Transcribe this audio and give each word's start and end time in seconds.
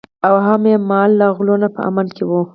او 0.27 0.35
هم 0.45 0.61
یې 0.71 0.77
مال 0.89 1.09
له 1.19 1.27
غلو 1.37 1.55
نه 1.63 1.67
په 1.75 1.79
امن 1.89 2.07
کې 2.15 2.23
وي. 2.29 2.41